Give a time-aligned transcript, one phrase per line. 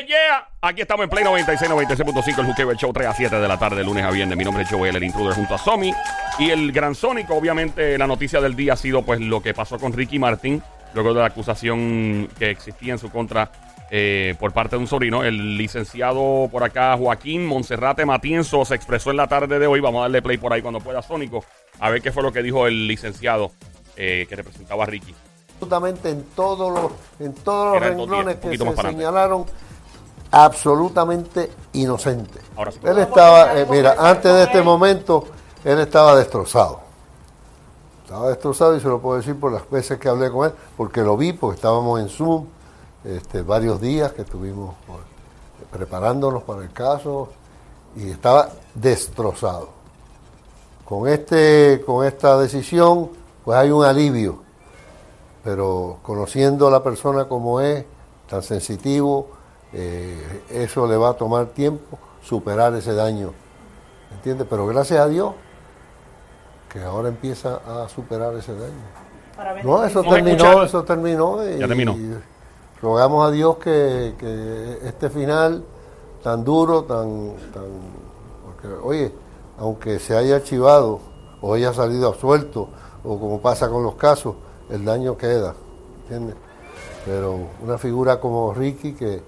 [0.00, 0.48] Yeah, yeah.
[0.62, 3.58] Aquí estamos en Play 96, 96.5, el Juqueo, el show 3 a 7 de la
[3.58, 4.36] tarde, lunes a viernes.
[4.36, 5.92] Mi nombre es Joel, el intruder, junto a Somi.
[6.38, 9.78] Y el Gran Sónico, obviamente, la noticia del día ha sido pues lo que pasó
[9.78, 10.62] con Ricky Martin,
[10.94, 13.50] luego de la acusación que existía en su contra
[13.90, 15.24] eh, por parte de un sobrino.
[15.24, 19.80] El licenciado por acá, Joaquín Monserrate Matienzo, se expresó en la tarde de hoy.
[19.80, 21.44] Vamos a darle play por ahí cuando pueda, Sónico,
[21.78, 23.50] a ver qué fue lo que dijo el licenciado
[23.96, 25.14] eh, que representaba a Ricky.
[25.54, 29.46] absolutamente en todos los, en todos los Era renglones que se señalaron,
[30.30, 32.40] absolutamente inocente.
[32.56, 32.78] Ahora sí.
[32.82, 35.24] Él estaba, eh, mira, antes de este momento,
[35.64, 36.80] él estaba destrozado.
[38.04, 41.00] Estaba destrozado y se lo puedo decir por las veces que hablé con él, porque
[41.02, 42.46] lo vi, porque estábamos en Zoom
[43.04, 44.74] este, varios días que estuvimos
[45.70, 47.28] preparándonos para el caso
[47.96, 49.70] y estaba destrozado.
[50.84, 53.10] Con, este, con esta decisión,
[53.44, 54.42] pues hay un alivio,
[55.44, 57.84] pero conociendo a la persona como es,
[58.28, 59.28] tan sensitivo,
[59.72, 63.32] eh, eso le va a tomar tiempo superar ese daño,
[64.12, 64.46] ¿entiendes?
[64.48, 65.32] Pero gracias a Dios
[66.68, 69.64] que ahora empieza a superar ese daño.
[69.64, 71.48] No, eso ¿No me terminó, eso terminó.
[71.48, 71.92] Y, Ya terminó.
[71.92, 72.14] y
[72.82, 75.64] rogamos a Dios que, que este final
[76.22, 77.64] tan duro, tan, tan,
[78.44, 79.12] porque, oye,
[79.58, 81.00] aunque se haya archivado
[81.40, 82.68] o haya salido absuelto,
[83.02, 84.34] o como pasa con los casos,
[84.68, 85.54] el daño queda,
[86.02, 86.36] ¿entiendes?
[87.06, 89.22] Pero una figura como Ricky que,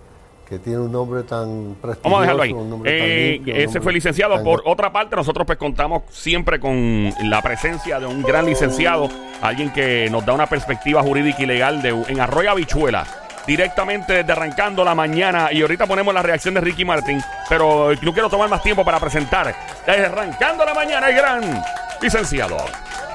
[0.52, 2.52] que tiene un nombre tan prestigioso, Vamos a dejarlo ahí.
[2.52, 4.34] un nombre tan Eh, limpio, ese nombre fue licenciado.
[4.34, 9.08] tan- Por otra parte, nosotros pues contamos siempre con la presencia de un gran licenciado,
[9.40, 13.06] alguien que nos da una perspectiva jurídica y legal de, en Arroyo Habichuela.
[13.46, 15.48] Directamente desde arrancando la mañana.
[15.52, 17.20] Y ahorita ponemos la reacción de Ricky Martin.
[17.48, 19.52] Pero no quiero tomar más tiempo para presentar.
[19.86, 21.62] Desde arrancando la mañana, el gran
[22.00, 22.56] licenciado.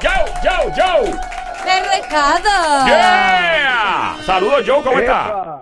[0.01, 0.09] ¡Yo,
[0.43, 1.03] yo, yo!
[1.63, 2.87] ¡De recado!
[2.87, 4.15] ¡Yeah!
[4.25, 5.56] Saludos, Joe, ¿cómo está?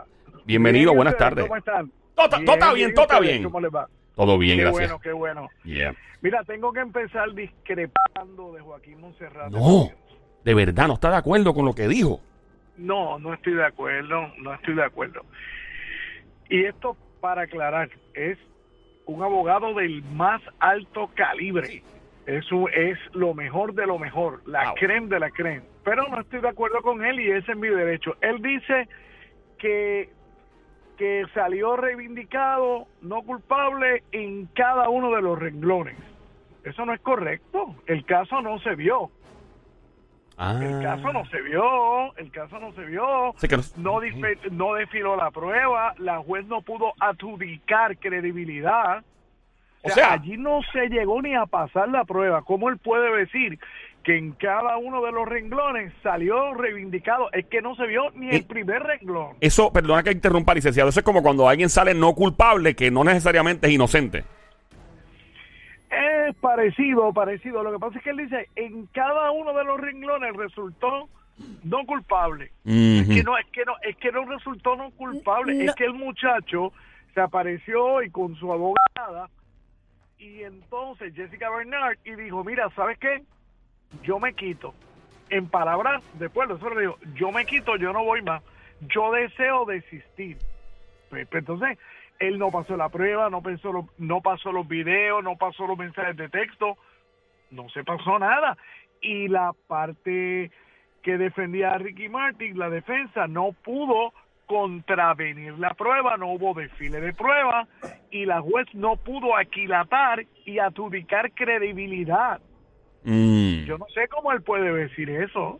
[0.45, 1.45] Bienvenido, Bien, buenas ¿ustedes tardes.
[1.45, 1.91] ¿Cómo están?
[2.15, 3.43] Tota- tota bien, tota ¿ustedes bien.
[3.43, 3.87] ¿Cómo les va?
[4.15, 4.89] Todo bien, qué gracias.
[4.89, 5.49] bueno, qué bueno.
[5.63, 5.93] Yeah.
[6.21, 9.51] Mira, tengo que empezar discrepando de Joaquín Monserrat.
[9.51, 9.89] No,
[10.43, 12.21] de verdad, no está de acuerdo con lo que dijo.
[12.77, 15.21] No, no estoy de acuerdo, no estoy de acuerdo.
[16.49, 18.37] Y esto, para aclarar, es
[19.05, 21.83] un abogado del más alto calibre.
[22.25, 24.75] Eso es lo mejor de lo mejor, la Wow.
[24.75, 25.61] creme de la creme.
[25.83, 28.15] Pero no estoy de acuerdo con él y ese es mi derecho.
[28.21, 28.87] Él dice
[29.59, 30.09] que,
[30.97, 35.97] que salió reivindicado, no culpable, en cada uno de los renglones.
[36.63, 37.75] Eso no es correcto.
[37.85, 39.11] El caso no se vio.
[40.37, 40.59] Ah.
[40.61, 43.99] El caso no se vio, el caso no se vio, Sí que no- no,
[44.51, 49.03] no desfiló la prueba, la juez no pudo adjudicar credibilidad.
[49.81, 52.41] O sea- allí no se llegó ni a pasar la prueba.
[52.41, 53.59] ¿Cómo él puede decir
[54.05, 57.29] que en cada uno de los renglones salió reivindicado?
[57.33, 59.35] Es que no se vio ni el primer renglón.
[59.41, 60.89] Eso, perdona que interrumpa, licenciado.
[60.89, 64.23] Eso es como cuando alguien sale no culpable, que no necesariamente es inocente.
[65.89, 67.63] Es parecido, parecido.
[67.63, 71.09] Lo que pasa es que él dice, en cada uno de los renglones resultó
[71.63, 72.51] no culpable.
[72.65, 75.71] Es que no, es que no, es que no resultó no culpable, No.
[75.71, 76.71] es que el muchacho
[77.13, 79.29] se apareció hoy con su abogada
[80.17, 83.23] y entonces Jessica Bernard y dijo, mira, ¿sabes qué?
[84.03, 84.73] Yo me quito.
[85.29, 88.43] En palabras de pueblo, eso le dijo, yo me quito, yo no voy más.
[88.81, 90.37] Yo deseo desistir.
[91.09, 91.77] Pues, entonces,
[92.19, 95.77] él no pasó la prueba, no, pensó lo- no pasó los videos, no pasó los
[95.77, 96.77] mensajes de texto,
[97.51, 98.57] no se pasó nada.
[99.01, 100.51] Y la parte
[101.01, 104.13] que defendía a Ricky Martin, la defensa, no pudo
[104.47, 107.67] contravenir la prueba, no hubo desfile de prueba
[108.11, 112.39] y la juez no pudo aquilatar y adjudicar credibilidad.
[113.03, 113.54] Mm.
[113.65, 115.59] Yo no sé cómo él puede decir eso.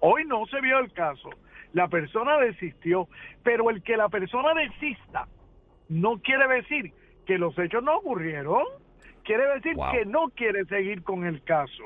[0.00, 1.28] Hoy no se vio el caso.
[1.72, 3.08] La persona desistió,
[3.42, 5.28] pero el que la persona desista
[5.88, 6.92] no quiere decir
[7.26, 8.62] que los hechos no ocurrieron,
[9.24, 9.92] quiere decir Wow.
[9.92, 11.84] que no quiere seguir con el caso.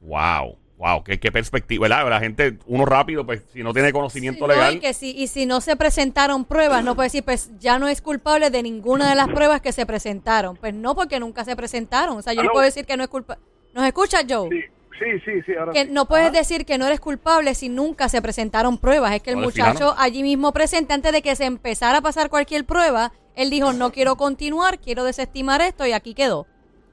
[0.00, 2.08] Wow, wow, qué, qué perspectiva, ¿verdad?
[2.10, 4.74] La gente, uno rápido, pues si no tiene conocimiento Sí, no, legal.
[4.74, 7.88] y, que si, y si no se presentaron pruebas, no puede decir, pues ya no
[7.88, 10.56] es culpable de ninguna de las pruebas que se presentaron.
[10.56, 12.18] Pues no, porque nunca se presentaron.
[12.18, 13.42] O sea, yo no puedo decir que no es culpable.
[13.74, 14.48] ¿Nos escucha, Joe?
[14.50, 14.62] Sí,
[14.98, 15.54] sí, sí, sí.
[15.54, 15.90] Ahora Que sí.
[15.90, 16.38] no puedes Ajá.
[16.38, 19.14] decir que no eres culpable si nunca se presentaron pruebas.
[19.14, 22.64] Es que el muchacho allí mismo presente, antes de que se empezara a pasar cualquier
[22.64, 26.46] prueba, él dijo, no quiero continuar, quiero desestimar esto y aquí quedó.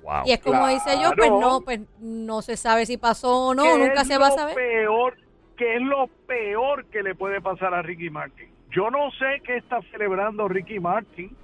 [0.04, 0.24] Wow.
[0.26, 3.64] Y es como dice yo, pues no, pues no se sabe si pasó o no,
[3.64, 4.56] ¿Qué nunca se va a lo saber.
[4.56, 5.16] Peor,
[5.62, 8.50] ¿Qué es lo peor que le puede pasar a Ricky Martin?
[8.72, 11.38] Yo no sé qué está celebrando Ricky Martin.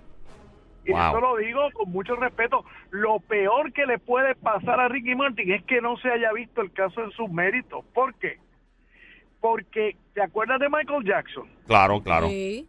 [0.87, 1.01] Y Wow.
[1.01, 2.63] esto lo digo con mucho respeto.
[2.91, 6.61] Lo peor que le puede pasar a Ricky Martin es que no se haya visto
[6.61, 7.83] el caso en sus méritos.
[7.93, 8.37] ¿Por qué?
[9.41, 11.47] Porque, ¿te acuerdas de Michael Jackson?
[11.67, 12.27] Claro, claro.
[12.29, 12.67] Sí.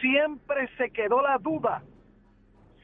[0.00, 1.82] siempre se quedó la duda,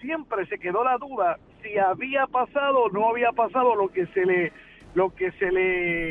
[0.00, 4.24] siempre se quedó la duda si había pasado o no había pasado lo que se
[4.26, 4.52] le,
[4.94, 6.10] lo que se le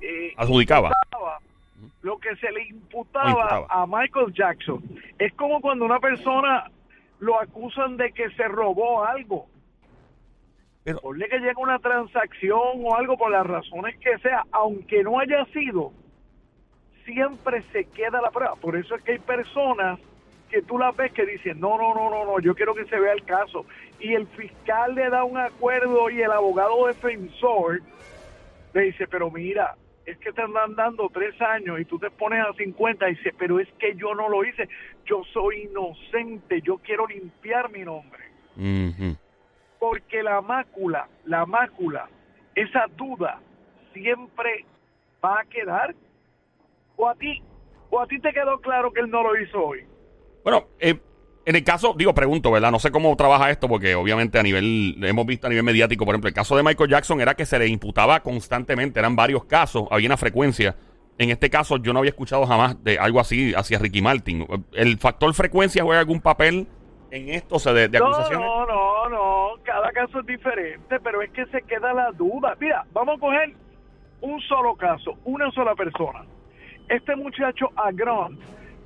[0.00, 0.90] eh, Adjudicaba.
[0.90, 1.38] imputaba,
[2.02, 3.66] lo que se le imputaba, imputaba.
[3.70, 4.82] a Michael Jackson.
[5.18, 6.70] Es como cuando una persona
[7.24, 9.46] lo acusan de que se robó algo.
[10.84, 15.18] Pero- Ponle que llega una transacción o algo por las razones que sea, aunque no
[15.18, 15.92] haya sido,
[17.06, 18.54] siempre se queda la prueba.
[18.56, 19.98] Por eso es que hay personas
[20.50, 23.00] que tú las ves que dicen, no, no, no, no, no, yo quiero que se
[23.00, 23.64] vea el caso.
[23.98, 27.80] Y el fiscal le da un acuerdo y el abogado defensor
[28.74, 29.76] le dice, pero mira,
[30.06, 33.34] es que te andan dando tres años y tú te pones a 50 y dice,
[33.38, 34.68] pero es que yo no lo hice,
[35.06, 38.24] yo soy inocente, yo quiero limpiar mi nombre
[39.84, 42.08] porque la mácula, la mácula,
[42.54, 43.38] esa duda
[43.92, 44.64] siempre
[45.22, 45.94] va a quedar.
[46.96, 47.42] O a ti,
[47.90, 49.84] o a ti te quedó claro que él no lo hizo hoy.
[50.42, 50.98] Bueno, eh,
[51.46, 52.70] en el caso, digo, pregunto, ¿verdad?
[52.70, 56.14] No sé cómo trabaja esto, porque obviamente a nivel, hemos visto a nivel mediático, por
[56.14, 59.86] ejemplo, el caso de Michael Jackson era que se le imputaba constantemente, eran varios casos,
[59.90, 60.74] había una frecuencia.
[61.18, 64.46] En este caso, yo no había escuchado jamás de algo así hacia Ricky Martin.
[64.72, 66.66] ¿El factor frecuencia juega algún papel
[67.10, 68.44] en esto o sea, de, de No, acusaciones?
[68.44, 72.56] no, no, no, cada caso es diferente, pero es que se queda la duda.
[72.58, 73.54] Mira, vamos a coger
[74.22, 76.24] un solo caso, una sola persona.
[76.88, 78.38] Este muchacho Agrón,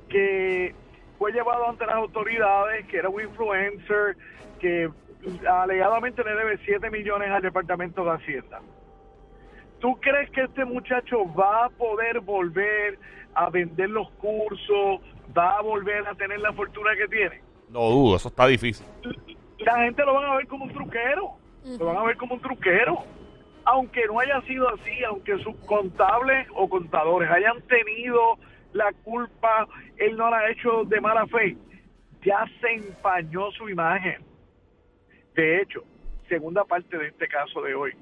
[0.07, 0.75] que
[1.19, 4.15] fue llevado ante las autoridades, que era un influencer,
[4.59, 4.89] que
[5.47, 8.61] alegadamente le debe 7 millones al Departamento de Hacienda.
[9.79, 12.97] ¿Tú crees que este muchacho va a poder volver
[13.35, 15.01] a vender los cursos,
[15.37, 17.41] va a volver a tener la fortuna que tiene?
[17.69, 18.85] No dudo, eso está difícil.
[19.59, 21.33] la gente lo van a ver como un truquero,
[21.65, 23.03] lo van a ver como un truquero.
[23.65, 28.39] Aunque no haya sido así, aunque sus contables o contadores hayan tenido
[28.73, 29.67] la culpa,
[29.97, 31.57] él no la ha hecho de mala fe,
[32.23, 34.23] ya se empañó su imagen.
[35.35, 35.83] De hecho,
[36.27, 37.93] segunda parte de este caso de hoy,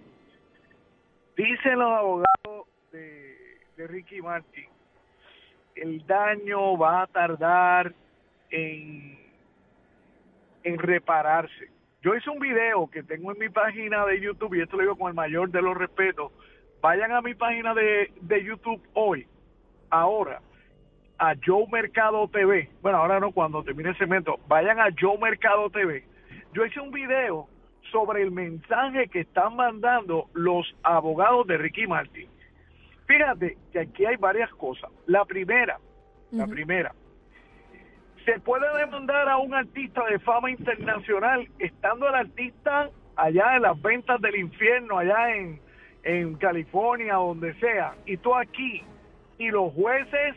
[1.35, 4.67] dicen los abogados de, de Ricky Martin,
[5.75, 7.93] el daño va a tardar
[8.49, 9.27] en
[10.67, 11.69] en repararse.
[12.01, 14.95] Yo hice un video que tengo en mi página de YouTube y esto lo digo
[14.97, 16.31] con el mayor de los respetos.
[16.81, 19.25] Vayan a mi página de, de YouTube hoy,
[19.89, 20.41] ahora,
[21.19, 22.69] a Joe Mercado TV.
[22.81, 24.39] Bueno, ahora no, cuando termine ese segmento.
[24.47, 26.03] Vayan a Joe Mercado TV.
[26.53, 27.47] Yo hice un video
[27.91, 32.29] sobre el mensaje que están mandando los abogados de Ricky Martin.
[33.05, 34.91] Fíjate que aquí hay varias cosas.
[35.05, 35.79] La primera,
[36.31, 36.93] la primera,
[38.25, 43.81] se puede demandar a un artista de fama internacional estando el artista allá en las
[43.81, 45.61] ventas del infierno, allá en,
[46.03, 48.83] en California, donde sea, y tú aquí,
[49.37, 50.35] y los jueces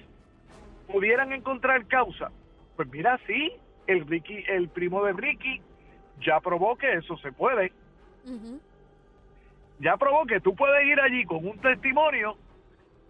[0.93, 2.31] pudieran encontrar causa.
[2.77, 3.53] Pues mira, sí,
[3.87, 5.61] el Ricky, el primo de Ricky
[6.21, 7.73] ya probó que eso se puede.
[9.81, 12.37] Ya probó que tú puedes ir allí con un testimonio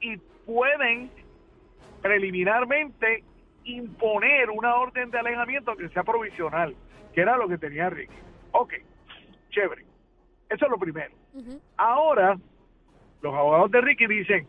[0.01, 1.11] y pueden
[2.01, 3.25] preliminarmente
[3.65, 6.75] imponer una orden de alejamiento que sea provisional,
[7.13, 8.15] que era lo que tenía Ricky.
[8.53, 8.75] Ok,
[9.51, 9.85] chévere.
[10.49, 11.15] Eso es lo primero.
[11.77, 12.37] Ahora,
[13.23, 14.47] los abogados de Ricky dicen,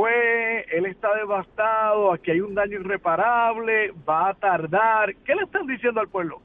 [0.00, 5.14] pues él está devastado, aquí hay un daño irreparable, va a tardar.
[5.26, 6.40] ¿Qué le están diciendo al pueblo?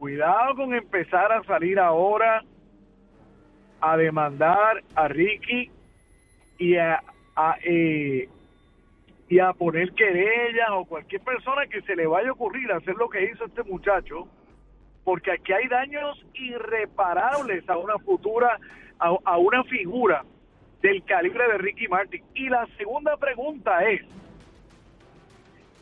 [0.00, 2.42] Cuidado con empezar a salir ahora
[3.80, 5.70] a demandar a Ricky
[6.58, 7.00] y a,
[7.36, 8.28] a, eh,
[9.28, 13.08] y a poner querellas o cualquier persona que se le vaya a ocurrir hacer lo
[13.08, 14.26] que hizo este muchacho,
[15.04, 18.58] porque aquí hay daños irreparables a una futura,
[18.98, 20.24] a una figura
[20.82, 22.22] del calibre de Ricky Martin.
[22.34, 24.02] Y la segunda pregunta es,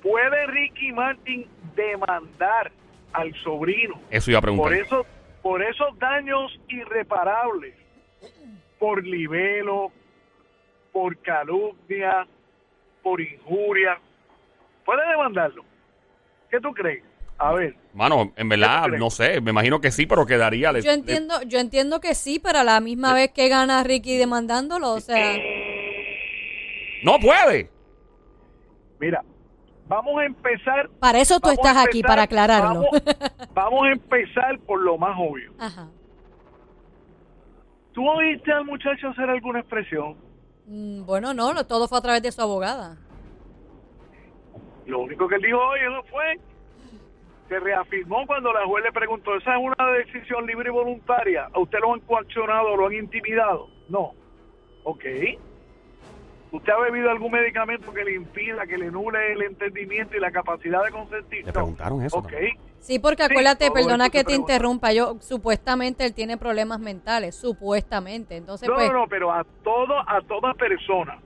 [0.02, 2.70] ¿puede Ricky Martin demandar
[3.12, 4.64] al sobrino Eso iba a preguntar.
[4.64, 5.06] por eso
[5.42, 7.74] por esos daños irreparables
[8.78, 9.90] por libelo
[10.92, 12.26] por calumnia
[13.02, 13.98] por injuria
[14.84, 15.64] puede demandarlo
[16.50, 17.02] ¿qué tú crees?
[17.40, 19.40] A ver Mano, en verdad, no sé.
[19.40, 20.70] Me imagino que sí, pero quedaría.
[20.70, 24.16] le- Yo entiendo, yo entiendo que sí, pero a la misma vez que gana Ricky
[24.16, 27.68] demandándolo, o sea, le- No puede.
[29.00, 29.24] mira
[29.88, 32.82] vamos a empezar para eso tú estás aquí, para aclararlo.
[32.82, 32.90] vamos,
[33.54, 35.88] vamos a empezar por lo más obvio Ajá.
[37.92, 40.16] ¿tú oíste al muchacho hacer alguna expresión?
[40.66, 42.98] Mm, Bueno, no, no, todo fue a través de su abogada.
[44.86, 46.38] Lo único que él dijo hoy no fue,
[47.50, 51.48] se reafirmó cuando la juez le preguntó, ¿esa es una decisión libre y voluntaria?
[51.52, 53.68] ¿A usted lo han coaccionado, lo han intimidado?
[53.88, 54.12] No.
[54.84, 55.04] Ok.
[56.52, 60.30] ¿Usted ha bebido algún medicamento que le impida, que le nule el entendimiento y la
[60.30, 61.44] capacidad de consentir?
[61.44, 62.30] Le preguntaron eso Ok.
[62.30, 62.56] también.
[62.78, 64.52] Sí, porque acuérdate, perdona que te pregunta.
[64.54, 68.36] interrumpa, yo supuestamente él tiene problemas mentales, supuestamente.
[68.36, 71.18] Entonces, No, pues, no, no, pero a todo, a toda persona,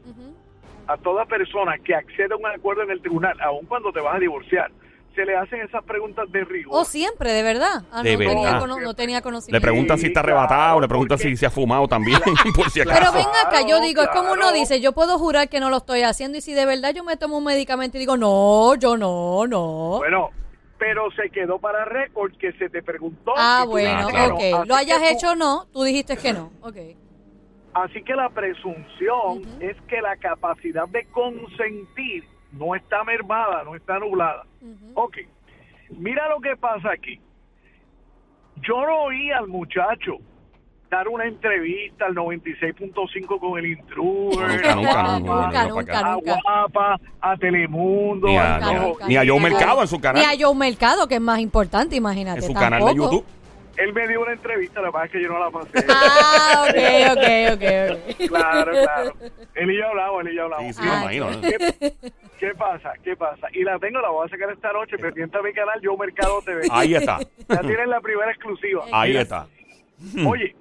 [0.87, 4.17] a toda persona que accede a un acuerdo en el tribunal, aun cuando te vas
[4.17, 4.71] a divorciar,
[5.15, 6.73] se le hacen esas preguntas de rigor.
[6.77, 7.85] Oh, siempre, de verdad.
[7.93, 8.61] Ah, De no, Tenía, verdad.
[8.61, 9.63] cono- no tenía Le conocimiento.
[9.65, 12.19] preguntan si está claro, arrebatado, le preguntan porque- si se ha fumado también,
[12.57, 12.99] por si acaso.
[13.01, 15.79] Pero ven acá, yo digo, es como uno dice, yo puedo jurar que no lo
[15.79, 18.97] estoy haciendo y si de verdad yo me tomo un medicamento y digo, no, yo
[18.97, 19.99] no, no.
[19.99, 20.31] Bueno,
[20.79, 23.33] pero se quedó para récord que se te preguntó.
[23.37, 24.35] ah, bueno, Ah, claro.
[24.35, 24.41] ok.
[24.61, 26.51] Así Lo hayas hecho o no, tú dijiste que no.
[26.63, 26.77] Ok.
[27.75, 32.25] Así que la presunción es que la capacidad de consentir
[32.59, 34.45] no está mermada, no está nublada.
[34.95, 35.17] Ok,
[35.99, 37.21] mira lo que pasa aquí.
[38.63, 40.17] Yo no oí al muchacho
[40.91, 46.37] dar una entrevista al 96.5 con el intruder, Nunca, nunca, a nunca, nunca, a nunca.
[46.45, 48.99] Guapa, a Telemundo, Ni a- al ni a- Rojo.
[49.09, 50.23] ni a Joe Mercado en su canal.
[50.23, 52.41] Ni a Joe Mercado, que es más importante, imagínate.
[52.41, 52.95] En su canal de.
[52.95, 53.25] YouTube.
[53.77, 55.71] Él me dio una entrevista, la verdad es que yo no la pasé.
[55.89, 56.77] Ah, ok,
[57.13, 58.29] ok, ok, ok.
[58.29, 59.13] Claro, claro.
[59.55, 60.67] Él y yo hablamos, él y yo hablamos.
[60.67, 61.41] Sí, sí, Ah, me imagino.
[61.41, 61.95] ¿Qué,
[62.39, 62.93] qué pasa?
[63.03, 63.49] ¿Qué pasa?
[63.53, 66.41] Y la tengo, la voy a sacar esta noche, pendiente a mi canal, Yo Mercado
[66.43, 66.63] TV.
[66.71, 67.19] Ahí está.
[67.49, 68.85] Ya tienen la primera exclusiva.
[68.93, 69.47] Ahí Mira, está.
[70.27, 70.55] Oye,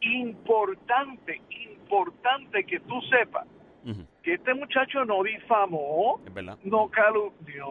[0.00, 3.46] importante, importante que tú sepas
[4.22, 6.58] que este muchacho no difamó, Es verdad.
[6.64, 7.66] no calumnió,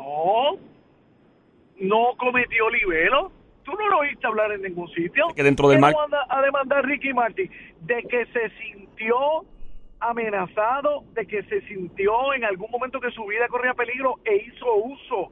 [1.80, 3.32] no cometió libelo.
[3.68, 5.28] Tú no lo oíste hablar en ningún sitio.
[5.36, 7.52] Que dentro del ¿Qué mar- anda a demandar Ricky Martin?
[7.82, 9.18] De que se sintió
[10.00, 14.74] amenazado, de que se sintió en algún momento que su vida corría peligro e hizo
[14.74, 15.32] uso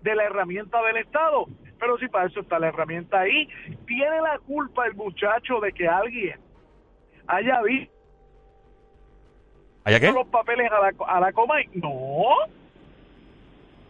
[0.00, 1.44] de la herramienta del Estado.
[1.78, 3.46] Pero si para eso está la herramienta ahí,
[3.86, 6.40] tiene la culpa el muchacho de que alguien
[7.26, 7.92] haya visto
[10.12, 11.56] los papeles a la, a la coma.
[11.74, 12.24] No,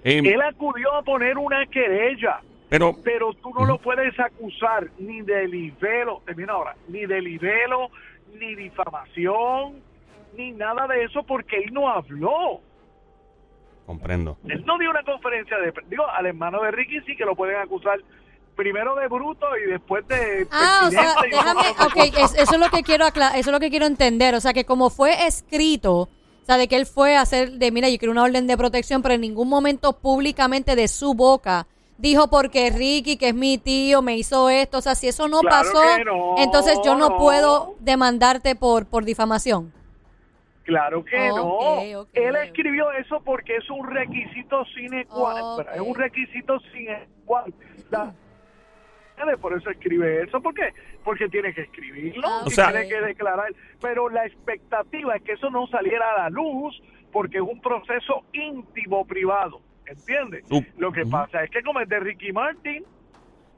[0.02, 2.40] Eh, él acudió a poner una querella.
[2.68, 7.90] Pero, pero tú no lo puedes acusar ni de libelo, termina ahora, ni de libelo,
[8.38, 9.80] ni difamación,
[10.36, 12.60] ni nada de eso porque él no habló.
[13.86, 14.36] comprendo.
[14.48, 17.56] Él no dio una conferencia de digo, al hermano de Ricky sí que lo pueden
[17.56, 18.00] acusar
[18.56, 22.34] primero de bruto y después de Ah, o sea, déjame, otras ok, cosas.
[22.34, 24.52] es- eso es lo que quiero acla- eso es lo que quiero entender, o sea,
[24.54, 26.08] que como fue escrito, o
[26.46, 29.02] sea, de que él fue a hacer de, mira, yo quiero una orden de protección,
[29.02, 31.66] pero en ningún momento públicamente de su boca
[31.98, 35.40] dijo porque Ricky, que es mi tío, me hizo esto, o sea, si eso no
[35.40, 37.16] Claro pasó, no, entonces yo no, no.
[37.18, 39.72] puedo demandarte por por difamación.
[40.64, 42.06] Claro que no.
[42.12, 45.64] Él escribió eso porque es un requisito sine qua.
[45.72, 47.44] Es un requisito sine qua
[47.92, 48.14] non.
[49.40, 50.40] Por eso escribe eso.
[50.42, 50.70] ¿Por qué?
[51.04, 52.26] Porque tiene que escribirlo.
[52.28, 53.54] Ah, y O sea- tiene que declarar.
[53.80, 58.24] Pero la expectativa es que eso no saliera a la luz porque es un proceso
[58.32, 59.60] íntimo privado.
[59.86, 60.44] ¿Entiendes?
[60.78, 62.84] Lo que pasa es que como es de Ricky Martin,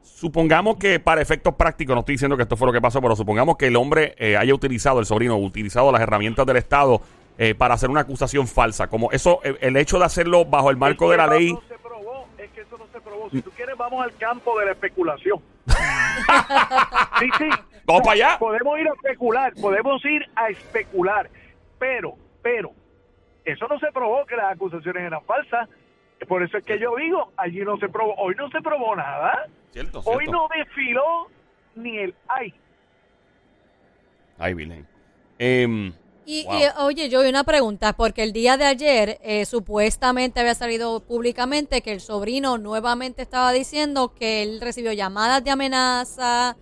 [0.01, 3.15] Supongamos que para efectos prácticos, no estoy diciendo que esto fue lo que pasó, pero
[3.15, 7.03] supongamos que el hombre eh, haya utilizado, el sobrino, utilizado las herramientas del Estado
[7.37, 8.89] eh, para hacer una acusación falsa.
[8.89, 11.53] Como eso, eh, el hecho de hacerlo bajo el marco es de la eso ley.
[11.53, 13.31] No se probó, es que eso no se probó.
[13.31, 15.41] Si tú quieres, vamos al campo de la especulación.
[17.21, 17.49] sí, sí.
[17.85, 18.39] Vamos para allá.
[18.39, 21.31] Podemos ir a especular, podemos ir a especular.
[21.79, 22.73] Pero, pero,
[23.45, 25.69] eso no se probó que las acusaciones eran falsas.
[26.27, 29.47] Por eso es que yo digo, allí no se probó, hoy no se probó nada.
[29.73, 30.33] Cierto, Hoy cierto.
[30.33, 31.29] no desfiló
[31.77, 32.53] ni el ay.
[34.39, 34.87] Ay, Virgen.
[35.39, 35.93] Em,
[36.31, 36.59] Y, Wow.
[36.59, 41.81] y, oye, yo una pregunta, porque el día de ayer eh, supuestamente había salido públicamente
[41.81, 46.57] que el sobrino nuevamente estaba diciendo que él recibió llamadas de amenaza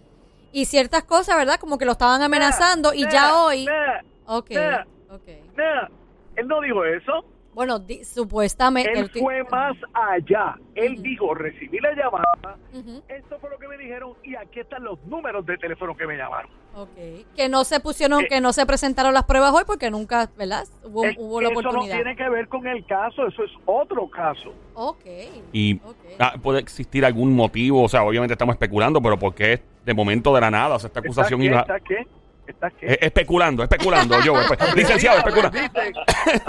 [0.53, 1.59] y ciertas cosas, ¿verdad?
[1.59, 3.65] Como que lo estaban amenazando y Nah, ya hoy...
[3.65, 4.85] nah, Ok, nah.
[5.11, 5.29] ok.
[5.57, 5.89] nah.
[6.37, 7.25] Él no dijo eso.
[7.57, 8.93] Bueno, di- supuestamente.
[8.93, 10.57] Él fue más allá.
[10.75, 14.85] Él dijo, recibí la llamada, Ujú, esto fue lo que me dijeron y aquí están
[14.85, 16.51] los números de teléfono que me llamaron.
[16.75, 17.25] ok.
[17.35, 20.67] Que no se pusieron, Eh, que no se presentaron las pruebas hoy porque nunca, ¿verdad?
[20.85, 21.95] Hubo, Es- hubo la eso no oportunidad.
[21.97, 24.53] tiene que ver con el caso, eso es otro caso.
[24.75, 25.07] Ok.
[25.55, 25.81] Y
[26.19, 30.35] ah, puede existir algún motivo, o sea, obviamente estamos especulando, pero ¿por qué de momento
[30.35, 30.75] de la nada?
[30.75, 31.65] O sea, esta acusación ¿Está iba...
[31.65, 31.73] qué?
[31.73, 32.16] ¿Está qué?
[32.47, 32.87] ¿Está qué?
[32.93, 35.59] Eh, especulando, especulando, yo, pues, licenciado, especulando.
[35.59, 35.81] Aprendiste,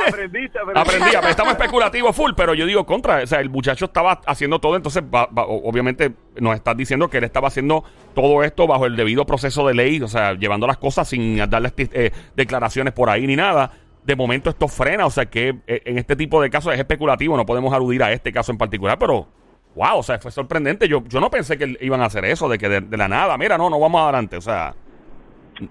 [0.08, 0.80] aprendiste, aprendiste.
[0.80, 4.60] Aprendí, aprendí, estamos especulativos full, pero yo digo contra, o sea, el muchacho estaba haciendo
[4.60, 8.86] todo, entonces va- va- obviamente nos estás diciendo que él estaba haciendo todo esto bajo
[8.86, 13.10] el debido proceso de ley, o sea, llevando las cosas sin darle eh, declaraciones por
[13.10, 13.72] ahí ni nada.
[14.04, 17.36] De momento esto frena, o sea que eh, en este tipo de casos es especulativo,
[17.36, 19.27] no podemos aludir a este caso en particular, pero
[19.75, 20.88] wow, o sea, fue sorprendente.
[20.88, 23.38] Yo, yo no pensé que iban a hacer eso, de que de, de la nada,
[23.38, 24.74] mira, no, no vamos adelante, o sea,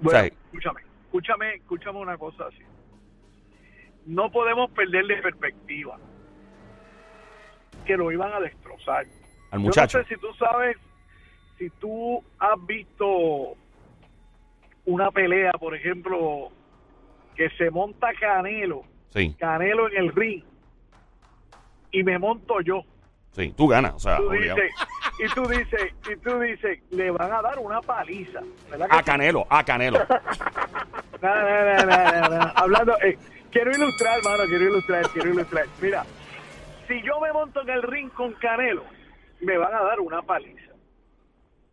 [0.00, 2.62] Bueno, escúchame, escúchame, escúchame una cosa así.
[4.06, 5.98] No podemos perder de perspectiva
[7.84, 9.06] que lo iban a destrozar.
[9.50, 9.98] al muchacho.
[9.98, 10.76] Yo no sé si tú sabes,
[11.58, 13.54] si tú has visto
[14.84, 16.50] una pelea, por ejemplo,
[17.34, 20.42] que se monta Canelo, Sí, Canelo en el ring,
[21.90, 22.82] y me monto yo.
[23.32, 24.70] sí, tú ganas, o sea, Tú dices,
[25.18, 28.40] y tú dices, y tú dices, le van a dar una paliza.
[28.70, 29.04] ¿verdad que A sí?
[29.04, 30.00] Canelo, a Canelo.
[31.22, 32.52] No, no, no.
[32.54, 33.16] Hablando, eh,
[33.50, 35.64] quiero ilustrar, hermano, quiero ilustrar, quiero ilustrar.
[35.80, 36.04] Mira,
[36.86, 38.84] si yo me monto en el ring con Canelo,
[39.40, 40.72] me van a dar una paliza.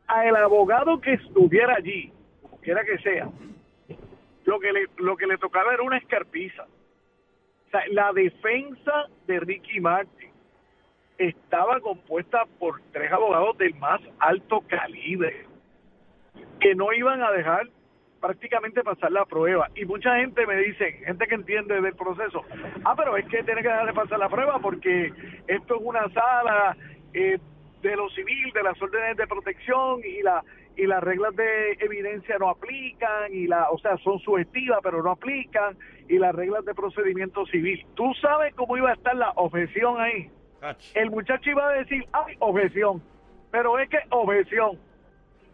[0.07, 3.27] A el abogado que estuviera allí, como quiera que sea,
[4.45, 6.63] lo que le, lo que le tocaba era una escarpiza.
[6.63, 10.22] O sea, la defensa de Ricky Martin
[11.17, 15.45] estaba compuesta por tres abogados del más alto calibre
[16.59, 17.67] que no iban a dejar
[18.19, 19.69] prácticamente pasar la prueba.
[19.75, 22.43] Y mucha gente me dice, gente que entiende del proceso,
[22.85, 25.11] ah, pero es que tiene que dejar de pasar la prueba porque
[25.47, 26.77] esto es una sala
[27.13, 27.37] eh,
[27.81, 30.41] de lo civil, de las órdenes de protección y la
[30.75, 35.11] y las reglas de evidencia no aplican y la, o sea, son subjetivas pero no
[35.11, 35.77] aplican
[36.09, 37.85] y las reglas de procedimiento civil.
[37.93, 40.31] ¿Tú sabes cómo iba a estar la objeción ahí?
[40.93, 43.01] El muchacho iba a decir, ay, objeción,
[43.51, 44.79] pero es que objeción.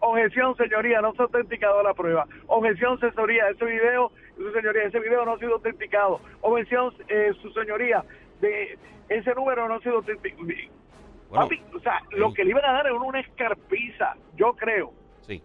[0.01, 2.25] Objeción, señoría, no se ha autenticado la prueba.
[2.47, 6.21] Objeción, asesoría, ese video, su señoría, ese video no ha sido autenticado.
[6.41, 8.05] Objeción, eh, su señoría,
[8.39, 8.77] de
[9.09, 10.43] ese número no ha sido autenticado.
[10.45, 14.93] Bueno, Papi, o sea, lo que le iban a dar es una escarpiza, yo creo
[15.21, 15.43] sí.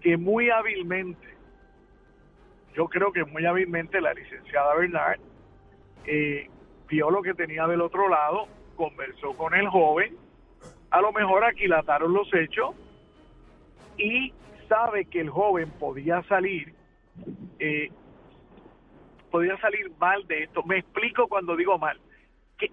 [0.00, 1.26] que muy hábilmente,
[2.74, 5.18] yo creo que muy hábilmente la licenciada Bernard
[6.04, 6.48] eh,
[6.88, 10.16] vio lo que tenía del otro lado, conversó con el joven,
[10.90, 12.74] a lo mejor aquilataron los hechos
[13.98, 14.32] y
[14.68, 16.74] sabe que el joven podía salir,
[17.58, 17.90] eh,
[19.30, 20.62] podía salir mal de esto.
[20.62, 21.98] Me explico cuando digo mal.
[22.58, 22.70] ¿Qué,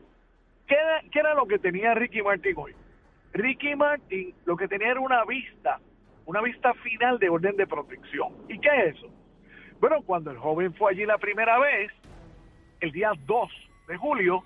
[0.68, 2.74] era, qué era lo que tenía Ricky Martin hoy?
[3.34, 5.80] Ricky Martin lo que tenía era una vista,
[6.26, 8.30] una vista final de orden de protección.
[8.48, 9.10] ¿Y qué es eso?
[9.80, 11.92] Bueno, cuando el joven fue allí la primera vez,
[12.80, 13.50] el día 2
[13.88, 14.44] de julio,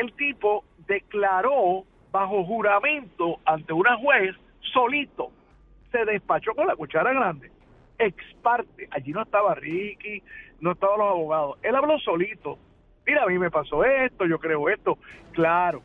[0.00, 4.34] el tipo declaró bajo juramento ante una juez
[4.72, 5.30] solito.
[5.92, 7.50] Se despachó con la cuchara grande.
[7.98, 8.88] Ex parte.
[8.90, 10.22] Allí no estaba Ricky,
[10.60, 11.58] no estaban los abogados.
[11.62, 12.58] Él habló solito.
[13.06, 14.98] Mira, a mí me pasó esto, yo creo esto.
[15.32, 15.82] Claro,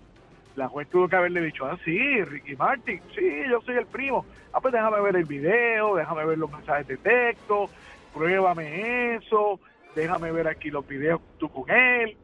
[0.56, 4.26] la juez tuvo que haberle dicho, ah, sí, Ricky Martin, sí, yo soy el primo.
[4.54, 7.70] Ah, pues déjame ver el video, déjame ver los mensajes de texto,
[8.14, 9.60] pruébame eso,
[9.96, 12.16] déjame ver aquí los videos tú con él.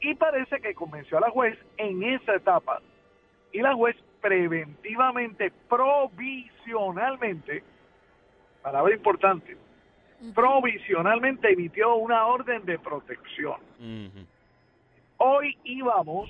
[0.00, 2.80] Y parece que convenció a la juez en esa etapa.
[3.52, 7.62] Y la juez preventivamente, provisionalmente,
[8.62, 9.56] palabra importante,
[10.34, 13.56] provisionalmente emitió una orden de protección.
[15.18, 16.28] Hoy íbamos,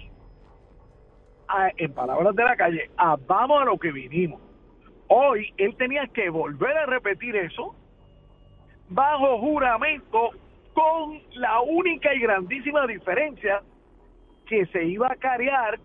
[1.49, 4.41] a- en palabras de la calle, a vamos a lo que vinimos.
[5.09, 7.75] Hoy él tenía que volver a repetir eso
[8.91, 10.31] bajo juramento
[10.79, 13.63] con la única y grandísima diferencia
[14.47, 15.79] que se iba a carear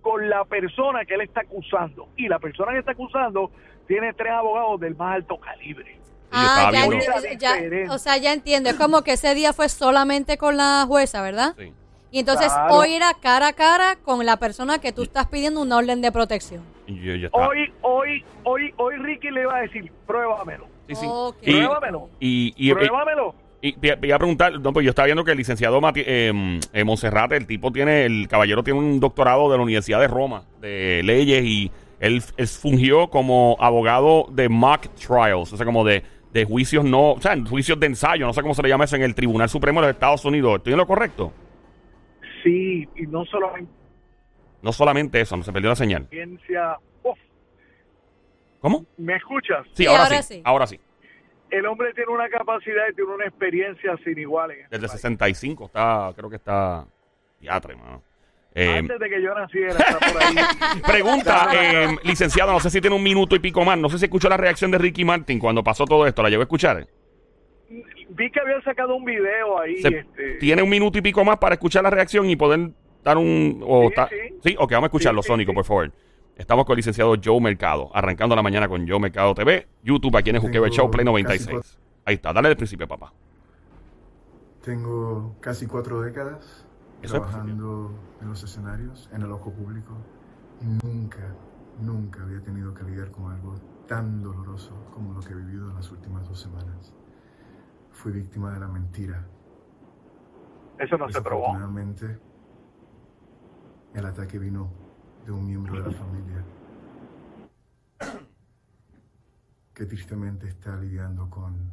[0.00, 2.08] con la persona que él está acusando.
[2.16, 3.50] Y la persona que está acusando
[3.86, 5.98] tiene tres abogados del más alto calibre.
[6.32, 6.86] Ah, ya,
[7.38, 7.90] ya- Diferente.
[7.90, 8.70] o sea, ya entiendo.
[8.70, 11.54] Es como que ese día fue solamente con la jueza, ¿verdad?
[11.58, 11.72] Sí.
[12.10, 12.74] Y entonces Claro.
[12.74, 16.10] hoy era cara a cara con la persona que tú estás pidiendo una orden de
[16.10, 16.62] protección.
[16.86, 20.66] Yo, yo estaba- Hoy, hoy, hoy, hoy Ricky le va a decir, pruébamelo.
[20.88, 21.06] Sí, sí.
[21.08, 21.36] Ok.
[21.42, 22.08] Y, Pruébamelo.
[22.18, 23.34] y, y, Pruébamelo.
[23.62, 26.60] Y, y iba a preguntar, no, pues yo estaba viendo que el licenciado Mati, eh,
[26.72, 30.44] eh, Monserrate, el tipo tiene, el caballero tiene un doctorado de la Universidad de Roma,
[30.60, 31.70] de leyes, y
[32.00, 37.12] él, él fungió como abogado de mock trials, o sea, como de, de juicios no,
[37.12, 39.48] o sea, juicios de ensayo, no sé cómo se le llama eso en el Tribunal
[39.48, 40.56] Supremo de los Estados Unidos.
[40.56, 41.32] ¿Estoy en lo correcto?
[42.42, 43.70] Sí, y no solamente
[44.62, 46.08] No solamente eso, no se perdió la señal.
[46.10, 46.76] ciencia.
[47.04, 47.18] Uf,
[48.60, 48.84] ¿Cómo?
[48.96, 49.64] ¿Me escuchas?
[49.74, 50.42] Sí, Sí, ahora, ahora sí, sí.
[50.44, 50.80] Ahora sí.
[51.52, 55.00] El hombre tiene una capacidad y tiene una experiencia sin igual en este Desde país.
[55.02, 56.86] 65 está, creo que está
[57.40, 58.02] teatro, mano.
[58.54, 60.34] Eh, Antes de que yo naciera, está por ahí.
[60.86, 63.78] pregunta, eh, licenciado, no sé si tiene un minuto y pico más.
[63.78, 66.22] No sé si escuchó la reacción de Ricky Martin cuando pasó todo esto.
[66.22, 66.86] ¿La llegó a escuchar?
[68.10, 69.76] Vi que había sacado un video ahí.
[69.76, 72.70] Este, Tiene un minuto y pico más para escuchar la reacción y poder
[73.02, 73.62] dar un...
[73.66, 74.08] O Sí, ta-
[74.42, 74.54] sí.
[74.58, 75.90] ok, vamos a escucharlo, Sí, Sónico, por favor.
[76.36, 80.30] Estamos con el licenciado Joe Mercado, arrancando la mañana con Joe Mercado TV, YouTube aquí
[80.30, 81.48] en el Juqueo Show Play casi 96.
[81.50, 81.70] cuatro-
[82.04, 83.12] Ahí está, dale del principio, papá.
[84.62, 86.66] Tengo casi cuatro décadas
[87.02, 89.92] Eso es trabajando en los escenarios, en el ojo público,
[90.60, 91.34] y nunca,
[91.80, 93.54] nunca había tenido que lidiar con algo
[93.86, 96.94] tan doloroso como lo que he vivido en las últimas dos semanas.
[97.90, 99.26] Fui víctima de la mentira.
[100.78, 101.54] Eso no se probó.
[103.94, 104.70] El ataque vino
[105.24, 106.44] de un miembro de la familia
[109.74, 111.72] que tristemente está lidiando con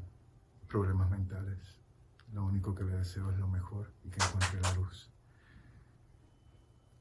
[0.68, 1.58] problemas mentales.
[2.34, 5.12] Lo único que le deseo es lo mejor y que encuentre la luz.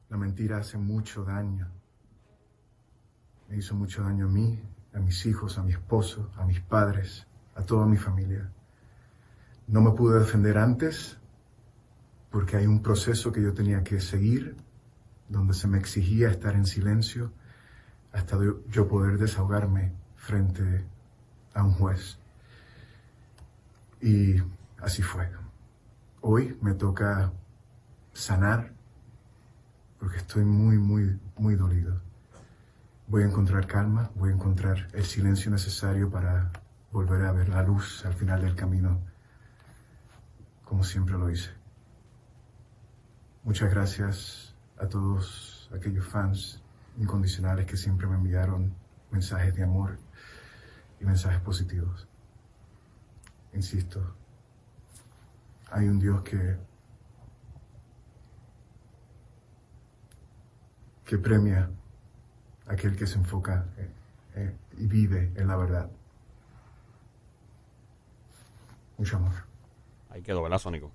[0.08, 1.70] La mentira hace mucho daño.
[3.48, 4.60] Me hizo mucho daño a mí,
[4.94, 8.50] a mis hijos, a mi esposo, a mis padres, a toda mi familia.
[9.66, 11.18] No me pude defender antes
[12.30, 14.56] porque hay un proceso que yo tenía que seguir
[15.28, 17.32] donde se me exigía estar en silencio
[18.12, 18.38] hasta
[18.68, 20.84] yo- poder desahogarme frente
[21.54, 22.18] a un juez.
[24.00, 24.36] Y
[24.78, 25.30] así fue.
[26.20, 27.32] Hoy me toca
[28.12, 28.72] sanar
[29.98, 32.00] porque estoy muy, muy, muy dolido.
[33.08, 36.50] Voy a encontrar calma, voy a encontrar el silencio necesario para
[36.92, 39.00] volver a ver la luz al final del camino,
[40.64, 41.50] como siempre lo hice.
[43.44, 44.47] Muchas gracias
[44.80, 46.62] a todos aquellos fans
[46.98, 48.74] incondicionales que siempre me enviaron
[49.10, 49.98] mensajes de amor
[51.00, 52.06] y mensajes positivos.
[53.52, 54.14] Insisto,
[55.70, 56.56] hay un Dios que
[61.08, 61.70] que premia
[62.66, 63.90] a aquel que se enfoca eh,
[64.34, 65.90] eh, y vive en la verdad.
[68.98, 69.32] Mucho amor.
[70.10, 70.92] Ahí quedó, ¿verdad, Sónico?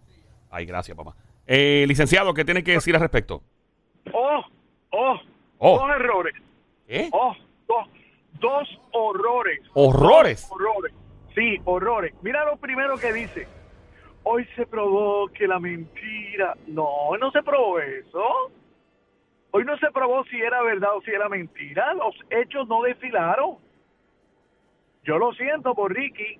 [0.52, 1.16] Ay, gracias, papá.
[1.48, 3.42] Eh, licenciado, ¿qué tiene que decir al respecto?
[4.14, 4.42] Oh,
[4.92, 5.20] oh,
[5.60, 5.78] Oh.
[5.80, 6.34] dos errores.
[6.88, 7.10] ¿Qué?
[7.14, 7.34] Oh,
[7.68, 7.88] dos,
[8.40, 9.60] dos horrores.
[9.74, 10.48] ¿Horrores?
[10.50, 10.94] Dos horrores.
[11.36, 12.14] Sí, horrores.
[12.22, 13.48] Mira lo primero que dice.
[14.24, 16.56] Hoy se probó que la mentira.
[16.68, 18.52] No, no se probó eso.
[19.52, 21.94] Hoy no se probó si era verdad o si era mentira.
[21.94, 23.58] Los hechos no desfilaron.
[25.04, 26.40] Yo lo siento por Ricky,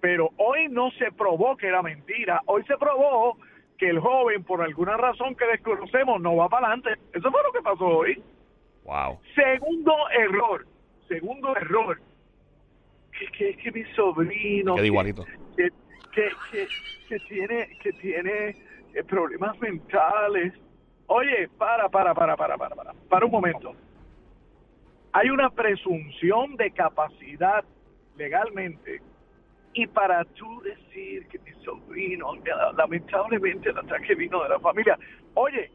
[0.00, 2.40] pero hoy no se probó que era mentira.
[2.46, 3.36] Hoy se probó
[3.82, 6.90] que el joven, por alguna razón que desconocemos, no va para adelante.
[7.12, 8.22] Eso fue lo que pasó hoy.
[8.84, 9.18] Wow.
[9.34, 10.64] Segundo error,
[11.08, 12.00] segundo error,
[13.18, 15.24] que, que, que mi sobrino, Queda que, igualito.
[15.56, 15.68] que,
[16.12, 16.68] que, que-
[17.08, 18.56] que tiene, que tiene
[18.94, 20.54] eh, problemas mentales.
[21.08, 23.74] Oye, para, para, para, para, para, para, para un momento.
[25.12, 27.64] Hay una presunción de capacidad
[28.16, 29.02] legalmente
[29.74, 32.34] y para tú decir que mi sobrino,
[32.76, 34.98] lamentablemente el ataque vino de la familia,
[35.34, 35.70] oye,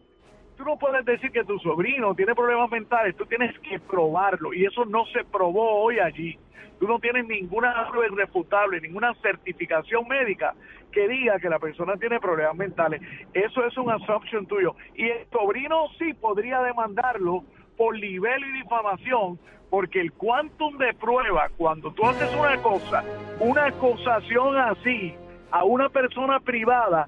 [0.56, 4.66] tú no puedes decir que tu sobrino tiene problemas mentales, tú tienes que probarlo y
[4.66, 6.38] eso no se probó hoy allí.
[6.80, 10.54] Tú no tienes ninguna prueba irrefutable, ninguna certificación médica
[10.92, 13.02] que diga que la persona tiene problemas mentales.
[13.34, 14.76] Eso es un assumption tuyo.
[14.94, 17.44] Y el sobrino sí podría demandarlo
[17.78, 23.04] por libelo y difamación, porque el quantum de prueba, cuando tú haces una cosa,
[23.40, 25.14] una acusación así
[25.52, 27.08] a una persona privada,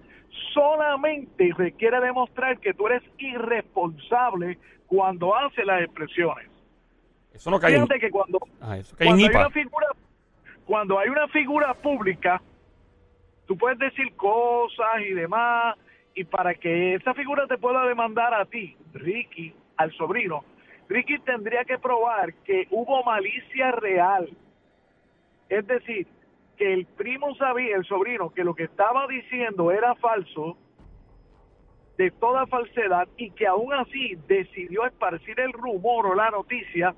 [0.54, 6.50] solamente requiere demostrar que tú eres irresponsable cuando haces las expresiones.
[7.34, 7.84] Eso no cae en...
[7.84, 9.88] Fíjate que cuando, Ah, eso cae en cuando hay una figura,
[10.66, 12.42] cuando hay una figura pública,
[13.48, 15.76] tú puedes decir cosas y demás,
[16.16, 20.44] y para que esa figura te pueda demandar a ti, Ricky, al sobrino,
[20.90, 24.28] Ricky tendría que probar que hubo malicia real.
[25.48, 26.08] Es decir,
[26.58, 30.58] que el primo sabía, el sobrino, que lo que estaba diciendo era falso,
[31.98, 36.96] de toda falsedad, y que aún así decidió esparcir el rumor o la noticia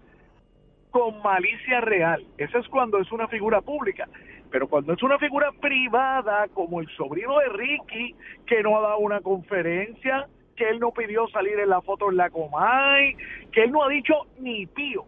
[0.90, 2.26] con malicia real.
[2.38, 4.08] Eso es cuando es una figura pública.
[4.52, 9.00] Pero cuando es una figura privada, como el sobrino de Ricky, que no ha dado
[9.00, 13.16] una conferencia, que él no pidió salir en la foto en la Comay,
[13.52, 15.06] que él no ha dicho ni pío.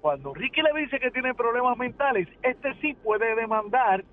[0.00, 4.04] Cuando Ricky le dice que tiene problemas mentales, este sí puede demandar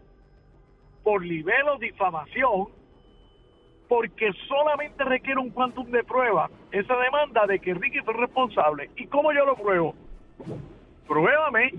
[1.04, 2.68] por libelo difamación
[3.88, 8.90] porque solamente requiere un quantum de prueba esa demanda de que Ricky fue responsable.
[8.96, 9.94] ¿Y cómo yo lo pruebo?
[11.08, 11.74] Pruébame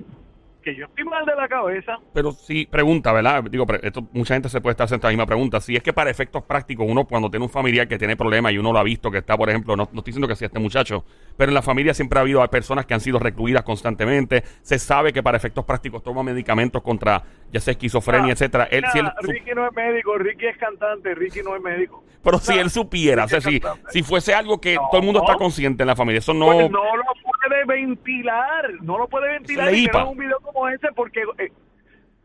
[0.65, 1.99] que yo estoy mal de la cabeza.
[2.13, 3.45] Pero sí, pregunta, ¿verdad?
[3.45, 5.61] Digo, esto, mucha gente se puede estar haciendo esta misma pregunta.
[5.61, 8.59] Si es que para efectos prácticos, uno cuando tiene un familiar que tiene problemas y
[8.59, 10.59] uno lo ha visto, que está, por ejemplo, no, no estoy diciendo que sea este
[10.59, 11.05] muchacho,
[11.37, 14.43] pero en la familia siempre ha habido personas que han sido recluidas constantemente.
[14.63, 17.23] Se sabe que para efectos prácticos toma medicamentos contra,
[17.53, 18.65] ya sea esquizofrenia, Ah, etcétera.
[18.71, 21.63] Él, si él Nada, su- Ricky no es médico, Ricky es cantante, Ricky no es
[21.63, 22.03] médico.
[22.23, 24.89] pero si él supiera, o sea, si, si fuese algo que No.
[24.91, 26.47] todo el mundo está consciente en la familia, eso no...
[26.47, 27.03] Pues no lo
[27.47, 31.51] puede ventilar, no lo puede ventilar y un video como ese porque eh,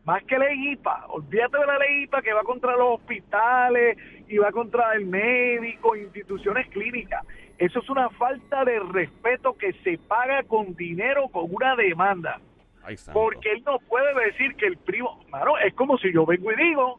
[0.04, 4.38] más que ley IPA, olvídate de la ley IPA que va contra los hospitales y
[4.38, 7.24] va contra el médico, instituciones clínicas.
[7.58, 12.40] Eso es una falta de respeto que se paga con dinero con una demanda.
[12.82, 12.96] Ay.
[13.12, 16.56] Porque él no puede decir que el primo, mano, es como si yo vengo y
[16.56, 16.98] digo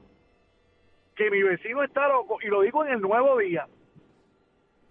[1.15, 3.67] que mi vecino está loco, y lo digo en el nuevo día.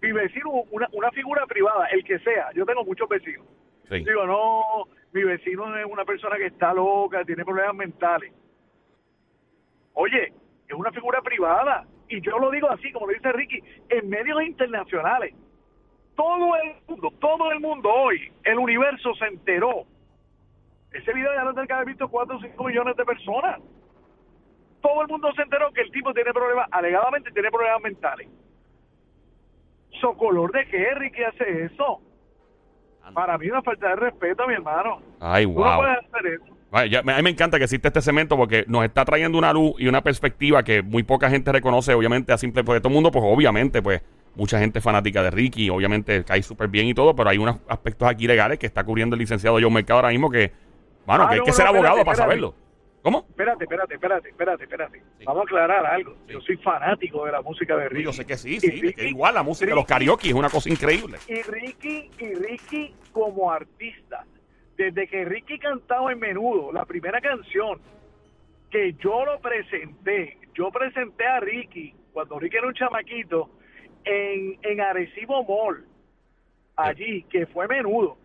[0.01, 3.45] Mi vecino, una, una figura privada, el que sea, yo tengo muchos vecinos.
[3.89, 3.99] Sí.
[3.99, 8.33] Digo, no, mi vecino es una persona que está loca, tiene problemas mentales.
[9.93, 10.33] Oye,
[10.67, 14.41] es una figura privada, y yo lo digo así, como lo dice Ricky, en medios
[14.43, 15.35] internacionales.
[16.15, 19.85] Todo el mundo, todo el mundo hoy, el universo se enteró
[20.91, 23.61] ese video ya lo que haber visto 4 o 5 millones de personas.
[24.81, 28.27] Todo el mundo se enteró que el tipo tiene problemas, alegadamente tiene problemas mentales.
[29.99, 31.99] ¿Socolor de qué, Ricky, hace eso?
[33.13, 35.01] Para mí una falta de respeto, mi hermano.
[35.19, 35.77] Ay, Tú no wow.
[35.79, 36.55] puedes hacer eso.
[36.71, 39.51] Ay, ya- a mí me encanta que existe este cemento porque nos está trayendo una
[39.51, 42.93] luz y una perspectiva que muy poca gente reconoce, obviamente, a simple, porque todo el
[42.93, 44.01] mundo, pues obviamente, pues
[44.35, 48.07] mucha gente fanática de Ricky, obviamente cae súper bien y todo, pero hay unos aspectos
[48.07, 50.53] aquí legales que está cubriendo el licenciado John Mercado ahora mismo que,
[51.05, 52.21] bueno, Ah, que hay no, que no, ser abogado para espérate.
[52.21, 52.55] saberlo.
[53.01, 53.25] ¿Cómo?
[53.29, 54.99] Espérate, espérate, espérate, espérate, espérate.
[55.17, 55.25] Sí.
[55.25, 56.15] Vamos a aclarar algo.
[56.27, 56.33] Sí.
[56.33, 58.03] Yo soy fanático de la música de Ricky.
[58.03, 60.49] Yo sé que sí, sí, Ricky- que igual la música de los karaoke es una
[60.49, 61.17] cosa increíble.
[61.27, 64.25] y Ricky y Ricky como artista
[64.77, 67.79] desde que Ricky cantaba en menudo la primera canción
[68.69, 73.49] que yo lo presenté yo presenté a Ricky cuando Ricky era un chamaquito
[74.05, 75.85] en, en Arecibo Mall
[76.77, 78.17] allí que fue menudo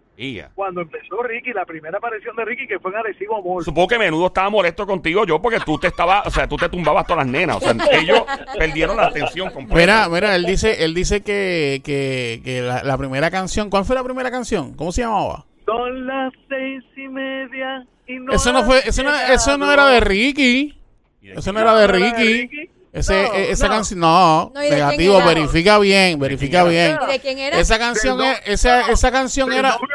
[0.55, 3.99] Cuando empezó Ricky la primera aparición de Ricky que fue en Arecibo Mall Supongo que
[3.99, 7.25] menudo estaba molesto contigo yo porque tú te estabas, o sea, tú te tumbabas todas
[7.25, 8.23] las nenas, o sea, ellos
[8.59, 9.77] perdieron la atención completa.
[9.77, 13.95] Mira, mira, él dice, él dice que, que, que la, la primera canción, ¿cuál fue
[13.95, 14.75] la primera canción?
[14.75, 15.45] ¿Cómo se llamaba?
[15.67, 19.87] son las seis y media y no eso no fue, eso no, eso no era
[19.89, 20.79] de Ricky.
[21.21, 22.71] Eso no era de Ricky.
[22.97, 23.75] Ese, No, e- esa no.
[23.75, 26.99] canción, no, No, ¿y de quién negativo, verifica bien, verifica bien.
[27.09, 27.59] ¿Y de quién era?
[27.59, 29.89] Esa canción, es- esa, esa canción Del era, novio-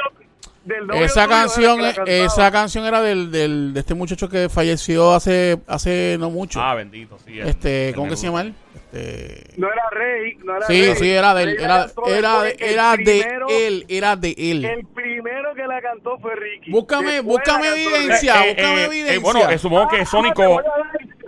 [0.64, 2.08] del novio esa canción, cantaba.
[2.08, 6.62] esa canción era del, del, de este muchacho que falleció hace, hace no mucho.
[6.62, 7.40] Ah, bendito, sí.
[7.40, 8.54] el- este, el ¿cómo que se llama él?
[8.94, 10.96] Este, No era Rey, no era sí, Rey.
[10.98, 13.26] sí, era de él, era, era, de,
[13.68, 14.66] él, era de él.
[14.66, 16.70] El primero que la cantó fue Ricky.
[16.72, 17.96] Búscame, Después búscame la cantó Rey.
[18.04, 19.14] evidencia, Eh, eh, búscame eh, evidencia.
[19.16, 20.62] eh, bueno, eh, supongo que Ah, Sónico...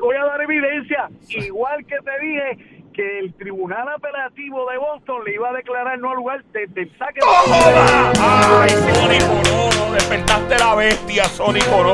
[0.03, 1.09] voy, a dar, evidencia.
[1.29, 6.11] Igual que te dije que el Tribunal Apelativo de Boston le iba a declarar no
[6.11, 7.25] al lugar desde el saque de
[8.21, 9.93] ¡Ay, Sónico, no, no!
[9.93, 11.93] Despertaste la bestia, Sónico, no.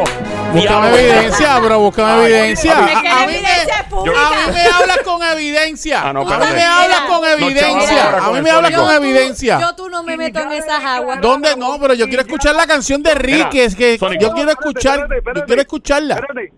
[0.54, 0.98] Búscame Diablo.
[0.98, 2.74] evidencia, bro, búscame Ay, evidencia.
[2.74, 6.02] A, a mí me, a mí me hablas con evidencia.
[6.04, 7.98] Ah, no, a mí me hablas con No, evidencia.
[7.98, 9.60] chaval, A mí me hablas con Yo tú- evidencia.
[9.62, 11.22] Yo tú no me meto en esas aguas.
[11.22, 11.56] ¿Dónde?
[11.56, 13.60] No, pero yo quiero escuchar la canción de Ricky.
[13.62, 14.22] Es que Sónico.
[14.22, 16.16] yo quiero Espérate, escuchar, espérate, yo quiero escucharla.
[16.16, 16.54] Espérate.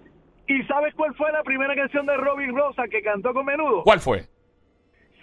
[0.54, 3.84] ¿Y sabes cuál fue la primera canción de Robin Rosa que cantó con menudo?
[3.84, 4.26] ¿Cuál fue?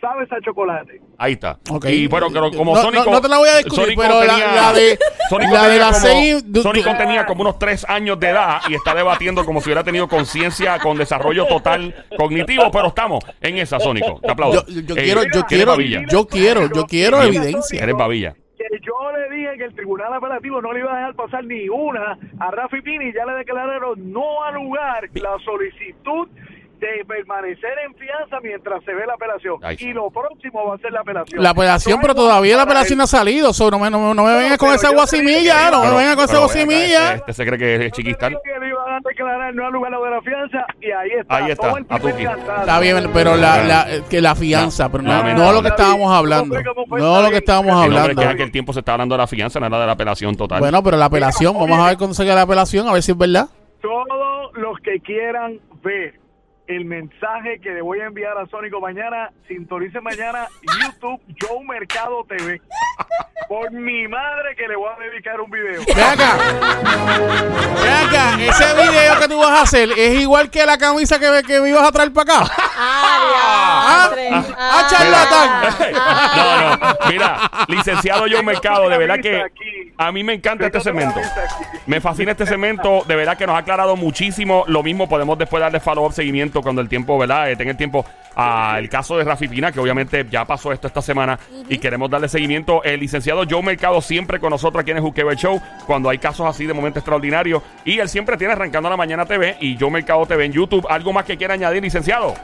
[0.00, 1.00] ¿Sabes a chocolate?
[1.18, 1.58] Ahí está.
[1.70, 1.86] Ok.
[1.86, 3.04] Y bueno, pero como No, Sónico...
[3.06, 5.68] no, no te la voy a discutir, Sónico pero la- tenía- la de- Sónico la
[5.68, 9.60] de las seis- Sónico tenía como unos tres años de edad y está debatiendo como
[9.60, 14.20] si hubiera tenido conciencia con desarrollo total cognitivo, pero estamos en esa, Sónico.
[14.20, 14.64] Te aplaudo.
[14.68, 17.82] Yo, yo Eh, quiero, yo quiero, yo quiero, yo quiero evidencia.
[17.82, 18.34] Eres babilla.
[19.30, 22.80] Dije que el Tribunal Apelativo no le iba a dejar pasar ni una a Rafi
[22.80, 26.28] Pini ya le declararon no al lugar la solicitud
[26.78, 29.56] de permanecer en fianza mientras se ve la apelación.
[29.62, 31.42] Ay, y lo próximo va a ser la apelación.
[31.42, 33.52] La apelación, pero todavía la apelación no ha salido.
[33.52, 36.24] so, no me, no, me- no me vengas con esa guasimilla, no me vengas con
[36.26, 37.14] esa guasimilla.
[37.14, 38.28] Este, se cree que es Yo te chiquistar.
[38.30, 41.36] digo que le iban a declarar no al lugar de la fianza y ahí está.
[41.36, 42.60] Ahí está, el a.
[42.60, 46.12] Está bien, pero la, la, que la fianza, pero no, no, no lo que estábamos
[46.12, 46.56] hablando.
[46.88, 48.20] no, lo que estábamos no, pero es hablando.
[48.22, 50.36] que en aquel tiempo se estaba hablando de la fianza, no era de la apelación
[50.36, 50.60] total.
[50.60, 53.18] Bueno, pero la apelación, vamos a ver cuándo se la apelación, a ver si es
[53.18, 53.48] verdad.
[53.80, 56.14] Todos los que quieran ver
[56.68, 60.46] el mensaje que le voy a enviar a Sónico mañana, sintonicen mañana
[60.82, 62.60] YouTube Joe Mercado TV.
[63.48, 65.80] Por mi madre que le voy a dedicar un video.
[65.96, 66.36] Ve acá.
[67.82, 68.34] Ve acá.
[68.38, 71.58] Ese video que tú vas a hacer es igual que la camisa que, me- que
[71.60, 72.52] me ibas a traer para acá.
[72.80, 74.54] Ah, diantre.
[74.56, 75.50] ah, charlatán.
[76.36, 76.96] no, no.
[77.10, 79.42] Mira, licenciado John Mercado, de verdad que
[79.96, 81.20] a mí me encanta este segmento.
[81.86, 84.64] Me fascina este segmento, de verdad que nos ha aclarado muchísimo.
[84.68, 87.50] Lo mismo podemos después darle follow-up, seguimiento cuando el tiempo, ¿verdad?
[87.50, 91.02] Eh, tenga el tiempo al caso de Rafi Pina, que obviamente ya pasó esto esta
[91.02, 92.84] semana y queremos darle seguimiento.
[92.84, 96.46] El licenciado Joe Mercado siempre con nosotros aquí en el Juqueo Show cuando hay casos
[96.46, 97.62] así de momento extraordinario.
[97.84, 100.86] Y él siempre tiene Arrancando la Mañana TV y Joe Mercado TV en YouTube.
[100.88, 102.34] ¿Algo más que quiera añadir, licenciado?